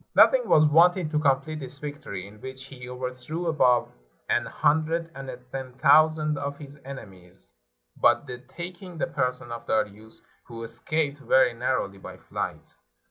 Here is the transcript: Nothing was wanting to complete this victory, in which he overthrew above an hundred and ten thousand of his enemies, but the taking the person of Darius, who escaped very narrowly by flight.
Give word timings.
Nothing 0.15 0.49
was 0.49 0.65
wanting 0.65 1.11
to 1.11 1.19
complete 1.19 1.59
this 1.59 1.77
victory, 1.77 2.25
in 2.27 2.41
which 2.41 2.63
he 2.63 2.89
overthrew 2.89 3.45
above 3.45 3.87
an 4.29 4.47
hundred 4.47 5.11
and 5.13 5.29
ten 5.51 5.73
thousand 5.73 6.39
of 6.39 6.57
his 6.57 6.79
enemies, 6.83 7.51
but 7.95 8.25
the 8.25 8.39
taking 8.39 8.97
the 8.97 9.05
person 9.05 9.51
of 9.51 9.67
Darius, 9.67 10.23
who 10.47 10.63
escaped 10.63 11.19
very 11.19 11.53
narrowly 11.53 11.99
by 11.99 12.17
flight. 12.17 12.73